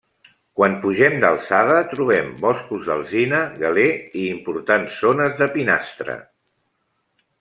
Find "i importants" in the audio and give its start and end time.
4.23-4.97